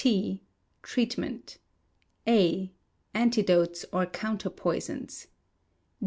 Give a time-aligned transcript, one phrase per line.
[0.03, 0.41] T.,
[0.81, 1.59] treatment.
[2.25, 2.73] A.,
[3.13, 5.27] antidotes or counter poisons.